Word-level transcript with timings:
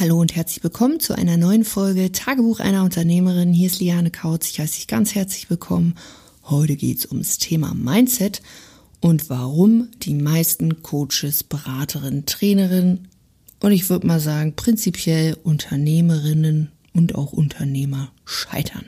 Hallo 0.00 0.18
und 0.18 0.34
herzlich 0.34 0.64
willkommen 0.64 0.98
zu 0.98 1.14
einer 1.14 1.36
neuen 1.36 1.62
Folge 1.62 2.10
Tagebuch 2.10 2.58
einer 2.60 2.84
Unternehmerin. 2.84 3.52
Hier 3.52 3.66
ist 3.66 3.80
Liane 3.80 4.10
Kautz. 4.10 4.48
Ich 4.48 4.58
heiße 4.58 4.76
dich 4.76 4.86
ganz 4.86 5.14
herzlich 5.14 5.50
willkommen. 5.50 5.94
Heute 6.44 6.76
geht 6.76 7.00
es 7.00 7.06
ums 7.10 7.36
Thema 7.36 7.74
Mindset 7.74 8.40
und 9.00 9.28
warum 9.28 9.88
die 10.00 10.14
meisten 10.14 10.82
Coaches, 10.82 11.44
Beraterinnen, 11.44 12.24
Trainerinnen 12.24 13.08
und 13.60 13.72
ich 13.72 13.90
würde 13.90 14.06
mal 14.06 14.20
sagen 14.20 14.56
prinzipiell 14.56 15.36
Unternehmerinnen 15.44 16.72
und 16.94 17.14
auch 17.14 17.34
Unternehmer 17.34 18.10
scheitern. 18.24 18.86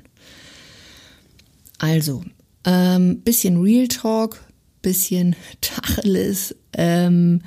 Also, 1.76 2.24
ähm, 2.64 3.20
bisschen 3.20 3.60
Real 3.60 3.88
Talk, 3.88 4.42
bisschen 4.80 5.36
Tacheles. 5.60 6.56
Ähm, 6.72 7.42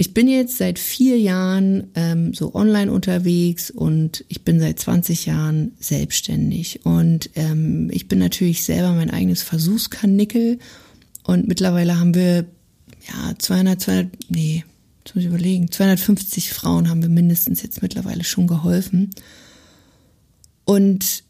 ich 0.00 0.14
bin 0.14 0.28
jetzt 0.28 0.56
seit 0.56 0.78
vier 0.78 1.18
Jahren 1.18 1.90
ähm, 1.94 2.32
so 2.32 2.54
online 2.54 2.90
unterwegs 2.90 3.70
und 3.70 4.24
ich 4.28 4.44
bin 4.44 4.58
seit 4.58 4.78
20 4.78 5.26
Jahren 5.26 5.72
selbstständig. 5.78 6.86
Und 6.86 7.28
ähm, 7.34 7.90
ich 7.92 8.08
bin 8.08 8.18
natürlich 8.18 8.64
selber 8.64 8.92
mein 8.94 9.10
eigenes 9.10 9.42
Versuchskanickel. 9.42 10.58
Und 11.22 11.48
mittlerweile 11.48 12.00
haben 12.00 12.14
wir 12.14 12.46
ja 13.08 13.34
200, 13.38 13.78
200, 13.78 14.08
nee, 14.30 14.64
jetzt 15.04 15.14
muss 15.14 15.22
ich 15.22 15.28
überlegen, 15.28 15.70
250 15.70 16.50
Frauen 16.50 16.88
haben 16.88 17.02
wir 17.02 17.10
mindestens 17.10 17.60
jetzt 17.60 17.82
mittlerweile 17.82 18.24
schon 18.24 18.46
geholfen. 18.46 19.10
Und 20.64 21.24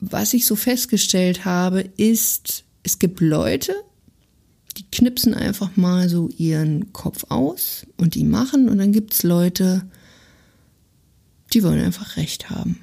was 0.00 0.34
ich 0.34 0.44
so 0.44 0.56
festgestellt 0.56 1.46
habe, 1.46 1.80
ist, 1.96 2.64
es 2.82 2.98
gibt 2.98 3.22
Leute, 3.22 3.74
die 4.76 4.84
knipsen 4.90 5.34
einfach 5.34 5.76
mal 5.76 6.08
so 6.08 6.28
ihren 6.36 6.92
Kopf 6.92 7.26
aus 7.28 7.86
und 7.96 8.14
die 8.14 8.24
machen 8.24 8.68
und 8.68 8.78
dann 8.78 8.92
gibt 8.92 9.14
es 9.14 9.22
Leute, 9.22 9.86
die 11.52 11.62
wollen 11.62 11.80
einfach 11.80 12.16
recht 12.16 12.50
haben. 12.50 12.80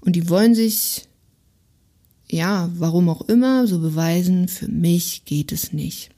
Und 0.00 0.14
die 0.16 0.28
wollen 0.28 0.54
sich, 0.54 1.08
ja, 2.30 2.70
warum 2.76 3.08
auch 3.08 3.22
immer, 3.22 3.66
so 3.66 3.80
beweisen, 3.80 4.48
für 4.48 4.68
mich 4.68 5.24
geht 5.24 5.50
es 5.50 5.72
nicht. 5.72 6.10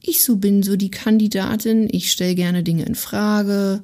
Ich 0.00 0.24
so 0.24 0.36
bin 0.36 0.62
so 0.62 0.76
die 0.76 0.90
Kandidatin, 0.90 1.88
ich 1.92 2.10
stelle 2.10 2.34
gerne 2.34 2.62
Dinge 2.62 2.84
in 2.84 2.94
Frage. 2.94 3.82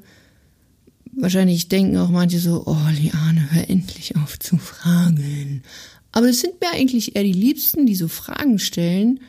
Wahrscheinlich 1.12 1.68
denken 1.68 1.98
auch 1.98 2.08
manche 2.10 2.38
so, 2.38 2.64
oh 2.66 2.88
Liane, 2.90 3.52
hör 3.52 3.68
endlich 3.68 4.16
auf 4.16 4.38
zu 4.38 4.56
fragen. 4.56 5.62
Aber 6.10 6.28
es 6.28 6.40
sind 6.40 6.60
mir 6.60 6.70
eigentlich 6.70 7.14
eher 7.14 7.24
die 7.24 7.32
Liebsten, 7.32 7.86
die 7.86 7.94
so 7.94 8.08
Fragen 8.08 8.58
stellen 8.58 9.20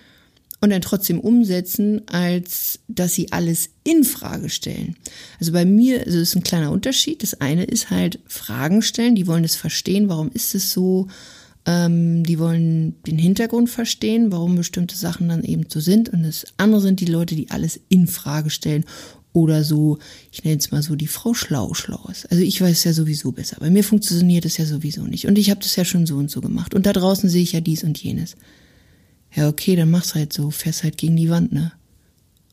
und 0.61 0.69
dann 0.69 0.81
trotzdem 0.81 1.19
umsetzen, 1.19 2.01
als 2.07 2.79
dass 2.87 3.13
sie 3.13 3.31
alles 3.31 3.69
in 3.83 4.03
Frage 4.03 4.49
stellen. 4.49 4.95
Also 5.39 5.51
bei 5.51 5.65
mir 5.65 6.05
also 6.05 6.19
ist 6.19 6.35
ein 6.35 6.43
kleiner 6.43 6.71
Unterschied. 6.71 7.23
Das 7.23 7.41
eine 7.41 7.65
ist 7.65 7.89
halt 7.89 8.19
Fragen 8.27 8.81
stellen, 8.81 9.15
die 9.15 9.27
wollen 9.27 9.43
es 9.43 9.55
verstehen, 9.55 10.09
warum 10.09 10.31
ist 10.31 10.55
es 10.55 10.71
so, 10.71 11.07
ähm, 11.65 12.23
die 12.23 12.39
wollen 12.39 12.95
den 13.03 13.17
Hintergrund 13.17 13.69
verstehen, 13.69 14.31
warum 14.31 14.55
bestimmte 14.55 14.95
Sachen 14.95 15.29
dann 15.29 15.43
eben 15.43 15.65
so 15.67 15.79
sind. 15.79 16.09
Und 16.09 16.23
das 16.23 16.45
andere 16.57 16.81
sind 16.81 16.99
die 16.99 17.05
Leute, 17.05 17.35
die 17.35 17.51
alles 17.51 17.79
in 17.89 18.07
Frage 18.07 18.49
stellen 18.49 18.85
oder 19.33 19.65
so, 19.65 19.99
ich 20.31 20.45
nenne 20.45 20.57
es 20.57 20.71
mal 20.71 20.81
so, 20.81 20.95
die 20.95 21.07
Frau 21.07 21.33
schlau 21.33 21.73
schlau 21.73 22.07
ist. 22.09 22.31
Also 22.31 22.41
ich 22.41 22.61
weiß 22.61 22.85
ja 22.85 22.93
sowieso 22.93 23.33
besser. 23.33 23.57
Bei 23.59 23.69
mir 23.69 23.83
funktioniert 23.83 24.45
es 24.45 24.57
ja 24.57 24.65
sowieso 24.65 25.03
nicht. 25.03 25.27
Und 25.27 25.37
ich 25.37 25.49
habe 25.49 25.59
das 25.59 25.75
ja 25.75 25.83
schon 25.83 26.05
so 26.05 26.15
und 26.15 26.31
so 26.31 26.39
gemacht. 26.39 26.73
Und 26.73 26.85
da 26.85 26.93
draußen 26.93 27.29
sehe 27.29 27.43
ich 27.43 27.51
ja 27.51 27.59
dies 27.59 27.83
und 27.83 28.01
jenes. 28.01 28.37
Ja, 29.35 29.49
okay, 29.49 29.75
dann 29.75 29.91
mach's 29.91 30.15
halt 30.15 30.31
so, 30.31 30.49
fährst 30.49 30.83
halt 30.83 30.97
gegen 30.97 31.17
die 31.17 31.29
Wand, 31.29 31.51
ne? 31.51 31.73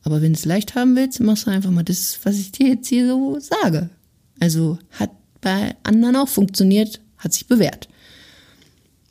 Aber 0.02 0.20
wenn 0.20 0.32
du 0.32 0.38
es 0.38 0.44
leicht 0.44 0.74
haben 0.74 0.96
willst, 0.96 1.20
machst 1.20 1.46
du 1.46 1.50
einfach 1.50 1.70
mal 1.70 1.84
das, 1.84 2.18
was 2.24 2.38
ich 2.38 2.50
dir 2.50 2.68
jetzt 2.68 2.88
hier 2.88 3.06
so 3.06 3.38
sage. 3.38 3.88
Also 4.40 4.78
hat 4.90 5.10
bei 5.40 5.76
anderen 5.84 6.16
auch 6.16 6.28
funktioniert, 6.28 7.00
hat 7.18 7.32
sich 7.32 7.46
bewährt. 7.46 7.88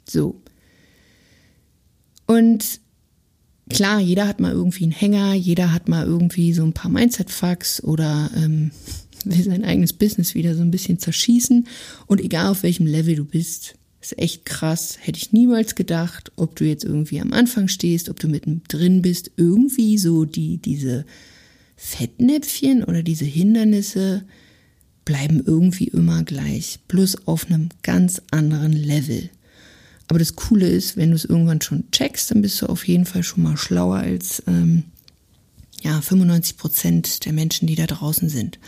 So. 0.05 0.41
Und 2.25 2.81
klar, 3.69 3.99
jeder 3.99 4.27
hat 4.27 4.41
mal 4.41 4.51
irgendwie 4.51 4.83
einen 4.83 4.91
Hänger, 4.91 5.33
jeder 5.33 5.71
hat 5.71 5.87
mal 5.87 6.05
irgendwie 6.05 6.53
so 6.53 6.63
ein 6.63 6.73
paar 6.73 6.91
Mindset-Fucks 6.91 7.83
oder 7.83 8.29
ähm, 8.35 8.71
will 9.23 9.43
sein 9.43 9.63
eigenes 9.63 9.93
Business 9.93 10.35
wieder 10.35 10.55
so 10.55 10.61
ein 10.61 10.71
bisschen 10.71 10.99
zerschießen. 10.99 11.67
Und 12.07 12.19
egal 12.19 12.47
auf 12.47 12.63
welchem 12.63 12.85
Level 12.85 13.15
du 13.15 13.23
bist, 13.23 13.75
ist 14.01 14.17
echt 14.17 14.45
krass. 14.45 14.97
Hätte 14.99 15.19
ich 15.19 15.31
niemals 15.31 15.75
gedacht, 15.75 16.31
ob 16.35 16.55
du 16.55 16.65
jetzt 16.65 16.83
irgendwie 16.83 17.21
am 17.21 17.33
Anfang 17.33 17.67
stehst, 17.67 18.09
ob 18.09 18.19
du 18.19 18.27
mittendrin 18.27 19.01
bist, 19.01 19.31
irgendwie 19.37 19.97
so 19.97 20.25
die, 20.25 20.57
diese 20.57 21.05
Fettnäpfchen 21.75 22.83
oder 22.83 23.03
diese 23.03 23.25
Hindernisse 23.25 24.23
bleiben 25.05 25.43
irgendwie 25.45 25.87
immer 25.87 26.23
gleich. 26.23 26.79
Bloß 26.87 27.27
auf 27.27 27.47
einem 27.47 27.69
ganz 27.83 28.21
anderen 28.31 28.73
Level. 28.73 29.29
Aber 30.07 30.19
das 30.19 30.35
Coole 30.35 30.67
ist, 30.67 30.97
wenn 30.97 31.11
du 31.11 31.15
es 31.15 31.25
irgendwann 31.25 31.61
schon 31.61 31.89
checkst, 31.91 32.31
dann 32.31 32.41
bist 32.41 32.61
du 32.61 32.65
auf 32.65 32.87
jeden 32.87 33.05
Fall 33.05 33.23
schon 33.23 33.43
mal 33.43 33.57
schlauer 33.57 33.97
als 33.97 34.43
ähm, 34.47 34.83
ja, 35.81 36.01
95 36.01 36.57
Prozent 36.57 37.25
der 37.25 37.33
Menschen, 37.33 37.67
die 37.67 37.75
da 37.75 37.87
draußen 37.87 38.29
sind. 38.29 38.59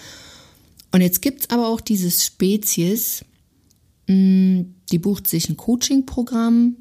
Und 0.92 1.02
jetzt 1.02 1.22
gibt's 1.22 1.50
aber 1.50 1.68
auch 1.68 1.82
dieses 1.82 2.26
Spezies, 2.26 3.26
mh, 4.08 4.66
die 4.94 5.00
bucht 5.00 5.28
sich 5.28 5.50
ein 5.50 5.58
Coaching-Programm 5.58 6.78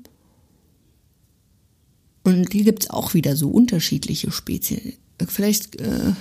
und 2.25 2.53
hier 2.53 2.65
gibt 2.65 2.85
es 2.85 2.91
auch 2.91 3.15
wieder 3.15 3.37
so 3.37 3.49
unterschiedliche 3.49 4.31
Spezien. 4.31 4.93
Vielleicht 5.27 5.81
äh, 5.81 6.13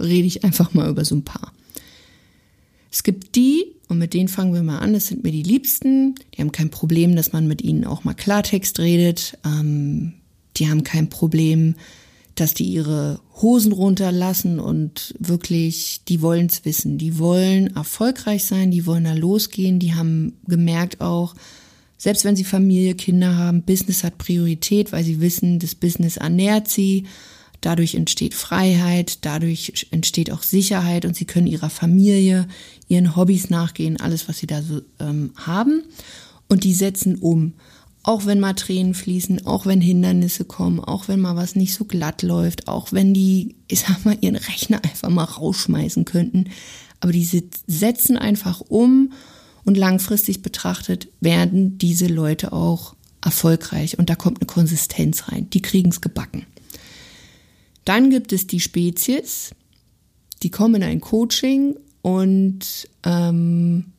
rede 0.00 0.26
ich 0.26 0.42
einfach 0.42 0.72
mal 0.72 0.88
über 0.88 1.04
so 1.04 1.14
ein 1.14 1.22
paar. 1.22 1.52
Es 2.90 3.02
gibt 3.02 3.36
die, 3.36 3.66
und 3.88 3.98
mit 3.98 4.14
denen 4.14 4.28
fangen 4.28 4.54
wir 4.54 4.62
mal 4.62 4.78
an, 4.78 4.94
das 4.94 5.08
sind 5.08 5.22
mir 5.22 5.32
die 5.32 5.42
Liebsten, 5.42 6.14
die 6.34 6.40
haben 6.40 6.50
kein 6.50 6.70
Problem, 6.70 7.14
dass 7.14 7.32
man 7.32 7.46
mit 7.46 7.60
ihnen 7.60 7.84
auch 7.84 8.04
mal 8.04 8.14
Klartext 8.14 8.78
redet. 8.80 9.36
Ähm, 9.44 10.14
die 10.56 10.70
haben 10.70 10.82
kein 10.82 11.10
Problem, 11.10 11.74
dass 12.34 12.54
die 12.54 12.64
ihre 12.64 13.20
Hosen 13.40 13.72
runterlassen 13.72 14.58
und 14.58 15.14
wirklich, 15.18 16.02
die 16.08 16.20
wollen 16.20 16.46
es 16.46 16.64
wissen, 16.64 16.98
die 16.98 17.18
wollen 17.18 17.74
erfolgreich 17.76 18.44
sein, 18.44 18.70
die 18.70 18.86
wollen 18.86 19.04
da 19.04 19.12
losgehen, 19.12 19.78
die 19.78 19.94
haben 19.94 20.34
gemerkt 20.46 21.00
auch, 21.00 21.34
selbst 21.96 22.24
wenn 22.24 22.36
sie 22.36 22.44
Familie, 22.44 22.94
Kinder 22.94 23.36
haben, 23.36 23.62
Business 23.62 24.04
hat 24.04 24.18
Priorität, 24.18 24.92
weil 24.92 25.04
sie 25.04 25.20
wissen, 25.20 25.58
das 25.58 25.74
Business 25.74 26.16
ernährt 26.16 26.68
sie, 26.68 27.04
dadurch 27.60 27.94
entsteht 27.94 28.34
Freiheit, 28.34 29.24
dadurch 29.24 29.86
entsteht 29.90 30.30
auch 30.30 30.42
Sicherheit 30.42 31.04
und 31.04 31.16
sie 31.16 31.24
können 31.24 31.46
ihrer 31.46 31.70
Familie, 31.70 32.46
ihren 32.88 33.16
Hobbys 33.16 33.48
nachgehen, 33.48 34.00
alles, 34.00 34.28
was 34.28 34.38
sie 34.38 34.46
da 34.46 34.62
so 34.62 34.82
ähm, 35.00 35.32
haben. 35.36 35.82
Und 36.48 36.64
die 36.64 36.74
setzen 36.74 37.16
um. 37.16 37.54
Auch 38.04 38.26
wenn 38.26 38.38
mal 38.38 38.52
Tränen 38.52 38.94
fließen, 38.94 39.46
auch 39.46 39.64
wenn 39.64 39.80
Hindernisse 39.80 40.44
kommen, 40.44 40.78
auch 40.78 41.08
wenn 41.08 41.20
mal 41.20 41.36
was 41.36 41.56
nicht 41.56 41.74
so 41.74 41.86
glatt 41.86 42.22
läuft, 42.22 42.68
auch 42.68 42.92
wenn 42.92 43.14
die, 43.14 43.56
ich 43.66 43.80
sag 43.80 44.04
mal, 44.04 44.16
ihren 44.20 44.36
Rechner 44.36 44.84
einfach 44.84 45.08
mal 45.08 45.24
rausschmeißen 45.24 46.04
könnten. 46.04 46.50
Aber 47.00 47.12
die 47.12 47.24
setzen 47.66 48.18
einfach 48.18 48.60
um 48.60 49.12
und 49.64 49.76
langfristig 49.76 50.42
betrachtet 50.42 51.08
werden 51.20 51.78
diese 51.78 52.06
Leute 52.06 52.52
auch 52.52 52.94
erfolgreich 53.24 53.98
und 53.98 54.10
da 54.10 54.14
kommt 54.14 54.38
eine 54.40 54.46
Konsistenz 54.46 55.28
rein. 55.28 55.48
Die 55.50 55.62
kriegen 55.62 55.88
es 55.88 56.02
gebacken. 56.02 56.44
Dann 57.86 58.10
gibt 58.10 58.32
es 58.32 58.46
die 58.46 58.60
Spezies, 58.60 59.54
die 60.42 60.50
kommen 60.50 60.76
in 60.76 60.82
ein 60.82 61.00
Coaching 61.00 61.76
und 62.02 62.88
ähm, 63.02 63.93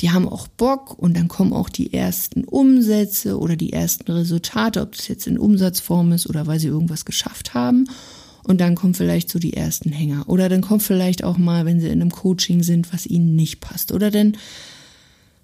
die 0.00 0.10
haben 0.10 0.28
auch 0.28 0.48
Bock 0.48 0.98
und 0.98 1.16
dann 1.16 1.28
kommen 1.28 1.52
auch 1.52 1.68
die 1.68 1.92
ersten 1.92 2.44
Umsätze 2.44 3.38
oder 3.38 3.56
die 3.56 3.72
ersten 3.72 4.10
Resultate, 4.10 4.80
ob 4.80 4.96
das 4.96 5.08
jetzt 5.08 5.26
in 5.26 5.38
Umsatzform 5.38 6.12
ist 6.12 6.28
oder 6.28 6.46
weil 6.46 6.58
sie 6.58 6.68
irgendwas 6.68 7.04
geschafft 7.04 7.54
haben. 7.54 7.88
Und 8.42 8.60
dann 8.60 8.74
kommen 8.74 8.94
vielleicht 8.94 9.30
so 9.30 9.38
die 9.38 9.54
ersten 9.54 9.90
Hänger. 9.90 10.28
Oder 10.28 10.48
dann 10.48 10.60
kommt 10.60 10.82
vielleicht 10.82 11.24
auch 11.24 11.38
mal, 11.38 11.64
wenn 11.64 11.80
sie 11.80 11.86
in 11.86 12.02
einem 12.02 12.10
Coaching 12.10 12.62
sind, 12.62 12.92
was 12.92 13.06
ihnen 13.06 13.34
nicht 13.36 13.60
passt. 13.60 13.90
Oder 13.90 14.10
dann 14.10 14.36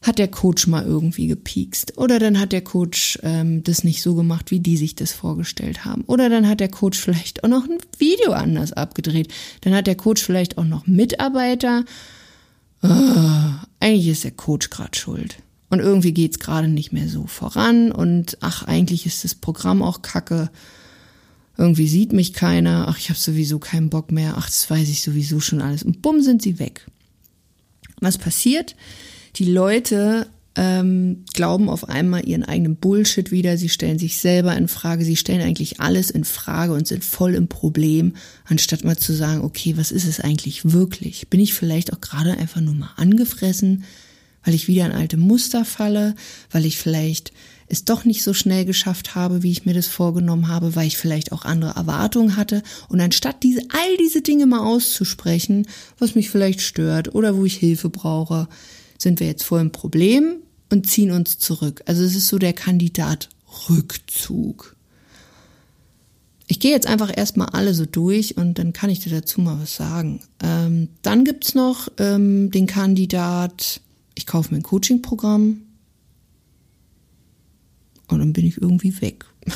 hat 0.03 0.19
der 0.19 0.29
Coach 0.29 0.67
mal 0.67 0.85
irgendwie 0.85 1.27
gepiekst. 1.27 1.97
Oder 1.97 2.19
dann 2.19 2.39
hat 2.39 2.53
der 2.53 2.61
Coach 2.61 3.19
ähm, 3.23 3.63
das 3.65 3.85
nicht 3.85 4.03
so 4.03 4.15
gemacht, 4.15 4.51
wie 4.51 4.61
die 4.61 4.77
sich 4.77 4.97
das 4.97 5.13
vorgestellt 5.13 5.85
haben. 5.85 6.05
Oder 6.07 6.29
dann 6.29 6.47
hat 6.47 6.61
der 6.61 6.69
Coach 6.69 6.99
vielleicht 6.99 7.43
auch 7.43 7.49
noch 7.49 7.65
ein 7.65 7.79
Video 7.99 8.33
anders 8.33 8.73
abgedreht. 8.73 9.33
Dann 9.63 9.75
hat 9.75 9.87
der 9.87 9.97
Coach 9.97 10.23
vielleicht 10.23 10.59
auch 10.59 10.65
noch 10.65 10.87
Mitarbeiter 10.87 11.85
oh, 12.83 13.51
eigentlich 13.81 14.09
ist 14.09 14.25
der 14.25 14.31
Coach 14.31 14.71
gerade 14.71 14.97
schuld. 14.99 15.37
Und 15.69 15.79
irgendwie 15.79 16.13
geht's 16.13 16.39
gerade 16.41 16.69
nicht 16.69 16.93
mehr 16.93 17.09
so 17.09 17.27
voran 17.27 17.93
und 17.93 18.39
ach, 18.41 18.65
eigentlich 18.65 19.07
ist 19.07 19.23
das 19.23 19.37
Programm 19.37 19.83
auch 19.83 20.03
kacke. 20.03 20.51
Irgendwie 21.57 21.87
sieht 21.87 22.13
mich 22.13 22.33
keiner, 22.33 22.87
ach, 22.89 22.99
ich 22.99 23.09
habe 23.09 23.19
sowieso 23.19 23.59
keinen 23.59 23.89
Bock 23.89 24.11
mehr, 24.11 24.35
ach, 24.37 24.47
das 24.47 24.69
weiß 24.69 24.89
ich 24.89 25.03
sowieso 25.03 25.39
schon 25.39 25.61
alles. 25.61 25.83
Und 25.83 26.03
bumm 26.03 26.23
sind 26.23 26.43
sie 26.43 26.59
weg. 26.59 26.87
Was 28.01 28.19
passiert? 28.19 28.75
Die 29.37 29.45
Leute 29.45 30.27
ähm, 30.63 31.25
glauben 31.33 31.71
auf 31.71 31.89
einmal 31.89 32.29
ihren 32.29 32.45
eigenen 32.45 32.77
Bullshit 32.77 33.31
wieder, 33.31 33.57
sie 33.57 33.71
stellen 33.71 33.99
sich 33.99 34.19
selber 34.19 34.55
in 34.55 34.69
Frage, 34.69 35.07
sie 35.07 35.17
stellen 35.17 35.41
eigentlich 35.41 35.81
alles 35.81 36.11
in 36.11 36.25
Frage 36.25 36.75
und 36.75 36.87
sind 36.87 37.03
voll 37.03 37.35
im 37.35 37.49
Problem, 37.49 38.13
anstatt 38.45 38.85
mal 38.85 38.99
zu 38.99 39.15
sagen, 39.15 39.43
okay, 39.43 39.79
was 39.79 39.91
ist 39.91 40.07
es 40.07 40.21
eigentlich 40.21 40.71
wirklich? 40.71 41.29
Bin 41.29 41.41
ich 41.41 41.55
vielleicht 41.55 41.95
auch 41.95 42.03
gerade 42.03 42.37
einfach 42.37 42.61
nur 42.61 42.75
mal 42.75 42.91
angefressen, 42.97 43.85
weil 44.45 44.53
ich 44.53 44.69
wieder 44.69 44.85
in 44.85 44.93
alte 44.93 45.17
Muster 45.17 45.65
falle, 45.65 46.15
weil 46.51 46.67
ich 46.67 46.77
vielleicht 46.77 47.33
es 47.67 47.87
doch 47.87 48.05
nicht 48.05 48.23
so 48.23 48.35
schnell 48.35 48.67
geschafft 48.67 49.15
habe, 49.15 49.43
wie 49.43 49.53
ich 49.53 49.65
mir 49.65 49.75
das 49.75 49.87
vorgenommen 49.87 50.49
habe, 50.49 50.77
weil 50.77 50.89
ich 50.89 50.99
vielleicht 50.99 51.33
auch 51.33 51.47
andere 51.47 51.75
Erwartungen 51.75 52.37
hatte. 52.37 52.63
Und 52.91 53.01
anstatt 53.01 53.43
diese, 53.45 53.63
all 53.71 53.97
diese 53.99 54.21
Dinge 54.21 54.45
mal 54.45 54.61
auszusprechen, 54.61 55.67
was 55.99 56.17
mich 56.17 56.29
vielleicht 56.29 56.61
stört 56.61 57.15
oder 57.15 57.35
wo 57.35 57.47
ich 57.47 57.57
Hilfe 57.57 57.89
brauche, 57.89 58.47
sind 58.99 59.21
wir 59.21 59.27
jetzt 59.27 59.45
vor 59.45 59.59
dem 59.59 59.73
Problem 59.73 60.43
und 60.71 60.89
ziehen 60.89 61.11
uns 61.11 61.39
zurück. 61.39 61.83
Also 61.87 62.03
es 62.03 62.15
ist 62.15 62.29
so 62.29 62.39
der 62.39 62.53
Kandidat 62.53 63.29
Rückzug. 63.69 64.77
Ich 66.47 66.59
gehe 66.59 66.73
jetzt 66.73 66.87
einfach 66.87 67.17
erstmal 67.17 67.51
alle 67.51 67.75
so 67.75 67.87
durch 67.87 68.37
und 68.37 68.59
dann 68.59 68.73
kann 68.73 68.91
ich 68.91 69.01
dir 69.01 69.11
dazu 69.11 69.41
mal 69.41 69.61
was 69.61 69.77
sagen. 69.77 70.21
Ähm, 70.43 70.89
dann 71.03 71.25
gibt's 71.25 71.55
noch 71.55 71.89
ähm, 71.99 72.51
den 72.51 72.67
Kandidat, 72.67 73.81
ich 74.17 74.27
kaufe 74.27 74.51
mir 74.51 74.59
ein 74.59 74.65
Coaching-Programm, 74.65 75.63
und 78.11 78.19
dann 78.19 78.33
bin 78.33 78.45
ich 78.45 78.61
irgendwie 78.61 79.01
weg. 79.01 79.25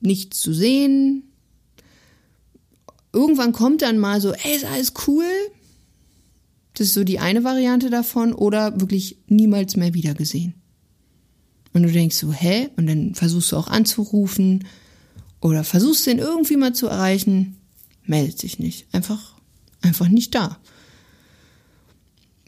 Nichts 0.00 0.40
zu 0.40 0.52
sehen. 0.52 1.24
Irgendwann 3.12 3.52
kommt 3.52 3.82
dann 3.82 3.98
mal 3.98 4.20
so, 4.20 4.32
ey, 4.32 4.54
ist 4.54 4.64
alles 4.64 4.92
cool. 5.06 5.24
Das 6.76 6.88
ist 6.88 6.94
so 6.94 7.04
die 7.04 7.18
eine 7.18 7.42
Variante 7.42 7.90
davon. 7.90 8.32
Oder 8.32 8.80
wirklich 8.80 9.16
niemals 9.28 9.76
mehr 9.76 9.94
wiedergesehen. 9.94 10.54
Und 11.72 11.82
du 11.82 11.90
denkst 11.90 12.16
so, 12.16 12.32
hä? 12.32 12.68
Und 12.76 12.86
dann 12.86 13.14
versuchst 13.14 13.52
du 13.52 13.56
auch 13.56 13.68
anzurufen 13.68 14.64
oder 15.40 15.64
versuchst 15.64 16.06
den 16.06 16.18
irgendwie 16.18 16.56
mal 16.56 16.74
zu 16.74 16.86
erreichen. 16.86 17.56
Meldet 18.04 18.38
sich 18.38 18.58
nicht. 18.58 18.86
Einfach, 18.92 19.34
einfach 19.80 20.08
nicht 20.08 20.34
da. 20.34 20.58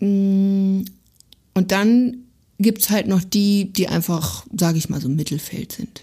Mm. 0.00 0.84
Und 1.54 1.72
dann 1.72 2.18
gibt's 2.58 2.90
halt 2.90 3.08
noch 3.08 3.24
die, 3.24 3.72
die 3.72 3.88
einfach, 3.88 4.46
sage 4.56 4.78
ich 4.78 4.88
mal, 4.88 5.00
so 5.00 5.08
Mittelfeld 5.08 5.72
sind. 5.72 6.02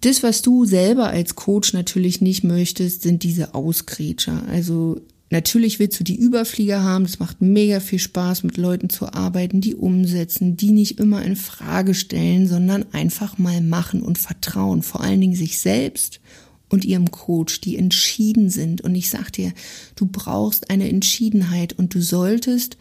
Das, 0.00 0.22
was 0.22 0.42
du 0.42 0.64
selber 0.64 1.08
als 1.08 1.36
Coach 1.36 1.72
natürlich 1.72 2.20
nicht 2.20 2.42
möchtest, 2.42 3.02
sind 3.02 3.22
diese 3.22 3.54
Ausgrätscher. 3.54 4.44
Also 4.48 5.00
natürlich 5.30 5.78
willst 5.78 5.98
du 5.98 6.04
die 6.04 6.16
Überflieger 6.16 6.82
haben. 6.82 7.04
Das 7.04 7.18
macht 7.18 7.40
mega 7.40 7.80
viel 7.80 7.98
Spaß, 7.98 8.42
mit 8.42 8.56
Leuten 8.56 8.90
zu 8.90 9.12
arbeiten, 9.12 9.60
die 9.60 9.74
umsetzen, 9.74 10.56
die 10.56 10.70
nicht 10.70 10.98
immer 10.98 11.22
in 11.22 11.36
Frage 11.36 11.94
stellen, 11.94 12.46
sondern 12.46 12.84
einfach 12.92 13.38
mal 13.38 13.60
machen 13.60 14.02
und 14.02 14.18
vertrauen. 14.18 14.82
Vor 14.82 15.00
allen 15.00 15.20
Dingen 15.20 15.36
sich 15.36 15.58
selbst 15.58 16.20
und 16.68 16.84
ihrem 16.84 17.10
Coach, 17.10 17.60
die 17.60 17.76
entschieden 17.76 18.50
sind. 18.50 18.80
Und 18.80 18.94
ich 18.94 19.10
sag 19.10 19.32
dir, 19.32 19.52
du 19.96 20.06
brauchst 20.06 20.70
eine 20.70 20.88
Entschiedenheit 20.88 21.72
und 21.72 21.94
du 21.94 22.00
solltest 22.00 22.76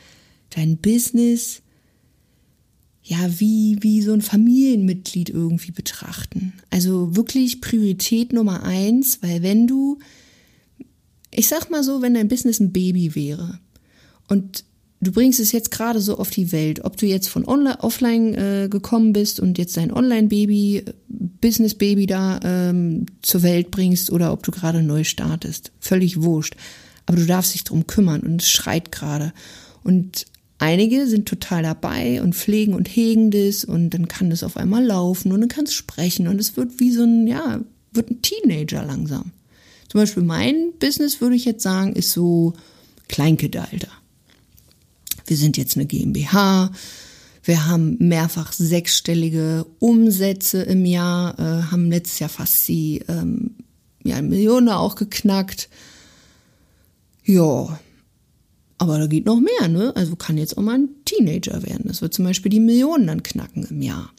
dein 0.49 0.77
Business 0.77 1.61
ja, 3.09 3.17
wie, 3.39 3.77
wie 3.81 4.03
so 4.03 4.13
ein 4.13 4.21
Familienmitglied 4.21 5.31
irgendwie 5.31 5.71
betrachten. 5.71 6.53
Also 6.69 7.15
wirklich 7.15 7.59
Priorität 7.59 8.33
Nummer 8.33 8.61
eins, 8.63 9.19
weil 9.23 9.41
wenn 9.41 9.65
du, 9.65 9.97
ich 11.39 11.47
sag 11.47 11.69
mal 11.69 11.83
so, 11.83 12.01
wenn 12.01 12.13
dein 12.13 12.27
Business 12.27 12.59
ein 12.59 12.73
Baby 12.73 13.15
wäre 13.15 13.59
und 14.27 14.65
du 14.99 15.13
bringst 15.13 15.39
es 15.39 15.53
jetzt 15.53 15.71
gerade 15.71 16.01
so 16.01 16.17
auf 16.17 16.29
die 16.31 16.51
Welt, 16.51 16.83
ob 16.83 16.97
du 16.97 17.05
jetzt 17.05 17.29
von 17.29 17.47
online, 17.47 17.81
offline 17.81 18.33
äh, 18.35 18.67
gekommen 18.69 19.13
bist 19.13 19.39
und 19.39 19.57
jetzt 19.57 19.77
dein 19.77 19.93
Online-Baby, 19.93 20.83
Business-Baby 21.07 22.07
da 22.07 22.41
ähm, 22.43 23.05
zur 23.21 23.41
Welt 23.43 23.71
bringst 23.71 24.11
oder 24.11 24.33
ob 24.33 24.43
du 24.43 24.51
gerade 24.51 24.83
neu 24.83 25.05
startest, 25.05 25.71
völlig 25.79 26.21
wurscht. 26.21 26.57
Aber 27.05 27.15
du 27.15 27.25
darfst 27.25 27.53
dich 27.53 27.63
drum 27.63 27.87
kümmern 27.87 28.19
und 28.19 28.41
es 28.41 28.49
schreit 28.49 28.91
gerade. 28.91 29.31
Und 29.83 30.25
Einige 30.61 31.07
sind 31.07 31.25
total 31.25 31.63
dabei 31.63 32.21
und 32.21 32.35
pflegen 32.35 32.73
und 32.73 32.89
hegen 32.89 33.31
das 33.31 33.63
und 33.63 33.91
dann 33.91 34.09
kann 34.09 34.29
das 34.29 34.43
auf 34.43 34.57
einmal 34.57 34.83
laufen 34.83 35.31
und 35.31 35.39
dann 35.39 35.47
kann 35.47 35.63
es 35.63 35.73
sprechen 35.73 36.27
und 36.27 36.37
es 36.37 36.57
wird 36.57 36.81
wie 36.81 36.91
so 36.91 37.03
ein, 37.03 37.27
ja, 37.27 37.61
wird 37.93 38.11
ein 38.11 38.21
Teenager 38.21 38.83
langsam. 38.83 39.31
Zum 39.89 39.99
Beispiel 39.99 40.23
mein 40.23 40.73
Business, 40.79 41.19
würde 41.19 41.35
ich 41.35 41.45
jetzt 41.45 41.63
sagen, 41.63 41.93
ist 41.93 42.11
so 42.11 42.53
Kleinkindalter. 43.07 43.89
Wir 45.25 45.35
sind 45.35 45.57
jetzt 45.57 45.75
eine 45.75 45.85
GmbH, 45.85 46.71
wir 47.43 47.65
haben 47.65 47.97
mehrfach 47.99 48.51
sechsstellige 48.51 49.65
Umsätze 49.79 50.61
im 50.61 50.85
Jahr, 50.85 51.37
äh, 51.39 51.71
haben 51.71 51.89
letztes 51.89 52.19
Jahr 52.19 52.29
fast 52.29 52.67
die 52.67 53.03
ähm, 53.07 53.55
ja, 54.03 54.21
Millionen 54.21 54.69
auch 54.69 54.95
geknackt. 54.95 55.69
Ja, 57.23 57.79
aber 58.77 58.97
da 58.97 59.07
geht 59.07 59.25
noch 59.25 59.39
mehr, 59.39 59.67
ne? 59.67 59.95
Also 59.95 60.15
kann 60.15 60.37
jetzt 60.37 60.57
auch 60.57 60.61
mal 60.61 60.75
ein 60.75 60.89
Teenager 61.05 61.63
werden. 61.63 61.85
Das 61.87 62.01
wird 62.01 62.13
zum 62.13 62.25
Beispiel 62.25 62.49
die 62.49 62.59
Millionen 62.59 63.07
dann 63.07 63.23
knacken 63.23 63.65
im 63.65 63.81
Jahr. 63.81 64.11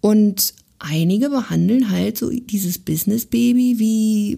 Und 0.00 0.54
einige 0.82 1.30
behandeln 1.30 1.90
halt 1.90 2.18
so 2.18 2.30
dieses 2.30 2.78
Business-Baby 2.78 3.78
wie, 3.78 4.36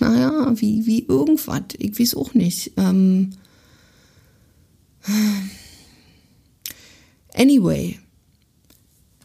naja, 0.00 0.52
wie, 0.56 0.86
wie 0.86 1.04
irgendwas. 1.06 1.62
Ich 1.78 1.98
weiß 1.98 2.14
auch 2.14 2.34
nicht. 2.34 2.72
Ähm, 2.76 3.30
anyway, 7.34 7.98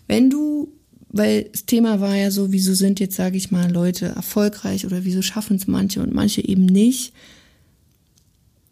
wenn 0.07 0.29
du, 0.29 0.73
weil 1.09 1.43
das 1.45 1.65
Thema 1.65 2.01
war 2.01 2.15
ja 2.15 2.31
so, 2.31 2.51
wieso 2.51 2.73
sind 2.73 2.99
jetzt, 2.99 3.15
sage 3.15 3.37
ich 3.37 3.51
mal, 3.51 3.71
Leute 3.71 4.07
erfolgreich 4.07 4.85
oder 4.85 5.05
wieso 5.05 5.21
schaffen 5.21 5.57
es 5.57 5.67
manche 5.67 6.01
und 6.01 6.13
manche 6.13 6.45
eben 6.45 6.65
nicht 6.65 7.13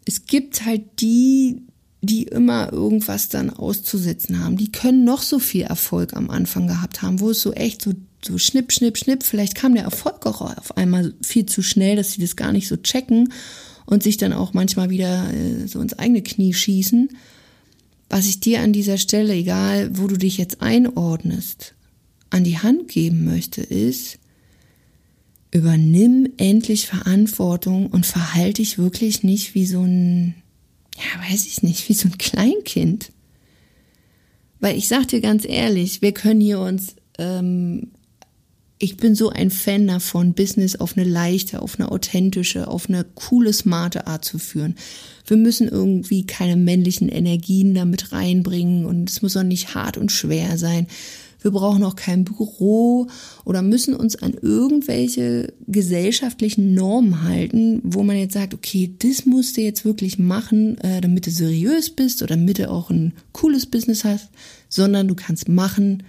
es 0.04 0.26
gibt 0.26 0.64
halt 0.64 1.00
die, 1.00 1.62
die 2.02 2.24
immer 2.24 2.72
irgendwas 2.72 3.28
dann 3.28 3.48
auszusetzen 3.48 4.40
haben. 4.40 4.56
Die 4.56 4.72
können 4.72 5.04
noch 5.04 5.22
so 5.22 5.38
viel 5.38 5.62
Erfolg 5.62 6.14
am 6.14 6.30
Anfang 6.30 6.66
gehabt 6.66 7.00
haben, 7.00 7.20
wo 7.20 7.30
es 7.30 7.40
so 7.40 7.52
echt 7.52 7.80
so, 7.80 7.92
so 8.24 8.38
schnipp, 8.38 8.72
schnipp, 8.72 8.98
schnipp. 8.98 9.22
Vielleicht 9.22 9.54
kam 9.54 9.74
der 9.74 9.84
Erfolg 9.84 10.26
auch 10.26 10.40
auf 10.40 10.76
einmal 10.76 11.14
viel 11.22 11.46
zu 11.46 11.62
schnell, 11.62 11.94
dass 11.94 12.12
sie 12.12 12.20
das 12.20 12.34
gar 12.34 12.50
nicht 12.50 12.66
so 12.66 12.76
checken 12.76 13.32
und 13.86 14.02
sich 14.02 14.16
dann 14.16 14.32
auch 14.32 14.52
manchmal 14.52 14.90
wieder 14.90 15.32
äh, 15.32 15.68
so 15.68 15.80
ins 15.80 15.96
eigene 15.96 16.22
Knie 16.22 16.52
schießen. 16.52 17.08
Was 18.10 18.26
ich 18.26 18.40
dir 18.40 18.60
an 18.60 18.72
dieser 18.72 18.98
Stelle, 18.98 19.32
egal 19.34 19.96
wo 19.96 20.08
du 20.08 20.16
dich 20.16 20.38
jetzt 20.38 20.60
einordnest, 20.60 21.74
an 22.30 22.42
die 22.42 22.58
Hand 22.58 22.88
geben 22.88 23.24
möchte, 23.24 23.62
ist, 23.62 24.18
übernimm 25.52 26.28
endlich 26.36 26.88
Verantwortung 26.88 27.86
und 27.86 28.06
verhalte 28.06 28.60
dich 28.60 28.78
wirklich 28.78 29.22
nicht 29.22 29.54
wie 29.54 29.66
so 29.66 29.82
ein, 29.82 30.34
ja, 30.96 31.30
weiß 31.30 31.46
ich 31.46 31.62
nicht, 31.62 31.88
wie 31.88 31.94
so 31.94 32.08
ein 32.08 32.18
Kleinkind. 32.18 33.12
Weil 34.60 34.76
ich 34.76 34.88
sag 34.88 35.08
dir 35.08 35.20
ganz 35.20 35.44
ehrlich, 35.44 36.02
wir 36.02 36.12
können 36.12 36.40
hier 36.40 36.60
uns, 36.60 36.94
ähm, 37.18 37.90
ich 38.78 38.96
bin 38.96 39.14
so 39.14 39.30
ein 39.30 39.50
Fan 39.50 39.86
davon, 39.86 40.34
Business 40.34 40.76
auf 40.76 40.96
eine 40.96 41.08
leichte, 41.08 41.62
auf 41.62 41.78
eine 41.78 41.90
authentische, 41.90 42.68
auf 42.68 42.88
eine 42.88 43.04
coole, 43.14 43.52
smarte 43.52 44.06
Art 44.06 44.24
zu 44.24 44.38
führen. 44.38 44.76
Wir 45.26 45.36
müssen 45.36 45.68
irgendwie 45.68 46.26
keine 46.26 46.56
männlichen 46.56 47.08
Energien 47.08 47.74
damit 47.74 48.12
reinbringen 48.12 48.84
und 48.84 49.10
es 49.10 49.22
muss 49.22 49.36
auch 49.36 49.42
nicht 49.42 49.74
hart 49.74 49.96
und 49.96 50.12
schwer 50.12 50.58
sein, 50.58 50.86
wir 51.42 51.50
brauchen 51.50 51.84
auch 51.84 51.96
kein 51.96 52.24
Büro 52.24 53.08
oder 53.44 53.62
müssen 53.62 53.94
uns 53.94 54.16
an 54.16 54.34
irgendwelche 54.40 55.52
gesellschaftlichen 55.66 56.74
Normen 56.74 57.22
halten, 57.22 57.80
wo 57.84 58.02
man 58.02 58.16
jetzt 58.16 58.34
sagt, 58.34 58.54
okay, 58.54 58.94
das 58.98 59.26
musst 59.26 59.56
du 59.56 59.62
jetzt 59.62 59.84
wirklich 59.84 60.18
machen, 60.18 60.78
äh, 60.78 61.00
damit 61.00 61.26
du 61.26 61.30
seriös 61.30 61.90
bist 61.90 62.22
oder 62.22 62.36
damit 62.36 62.58
du 62.58 62.70
auch 62.70 62.90
ein 62.90 63.12
cooles 63.32 63.66
Business 63.66 64.04
hast, 64.04 64.28
sondern 64.68 65.08
du 65.08 65.14
kannst 65.14 65.48
machen, 65.48 66.02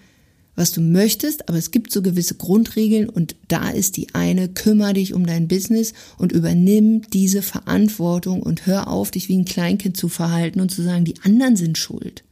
was 0.55 0.71
du 0.71 0.81
möchtest, 0.81 1.49
aber 1.49 1.57
es 1.57 1.71
gibt 1.71 1.91
so 1.91 2.01
gewisse 2.01 2.35
Grundregeln 2.35 3.09
und 3.09 3.35
da 3.47 3.69
ist 3.69 3.97
die 3.97 4.13
eine, 4.13 4.49
kümmere 4.49 4.93
dich 4.93 5.13
um 5.13 5.25
dein 5.25 5.47
Business 5.47 5.93
und 6.17 6.31
übernimm 6.31 7.01
diese 7.11 7.41
Verantwortung 7.41 8.41
und 8.43 8.65
hör 8.67 8.87
auf, 8.87 9.09
dich 9.09 9.29
wie 9.29 9.37
ein 9.37 9.45
Kleinkind 9.45 9.97
zu 9.97 10.09
verhalten 10.09 10.61
und 10.61 10.69
zu 10.69 10.83
sagen, 10.83 11.05
die 11.05 11.19
anderen 11.23 11.55
sind 11.55 11.77
schuld. 11.77 12.23